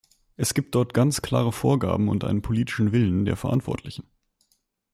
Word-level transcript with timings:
Es 0.35 0.55
gibt 0.55 0.73
dort 0.73 0.95
ganz 0.95 1.21
klare 1.21 1.51
Vorgaben 1.51 2.09
und 2.09 2.23
einen 2.23 2.41
politischen 2.41 2.91
Willen 2.91 3.23
der 3.25 3.37
Verantwortlichen. 3.37 4.09